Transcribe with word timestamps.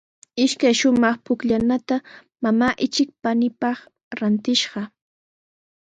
Ishkay 0.43 0.73
shumaq 0.79 1.15
pukllanata 1.25 1.95
mamaa 2.43 2.77
ichik 2.85 3.09
paniipaq 3.23 3.77
rantishqa. 4.19 4.81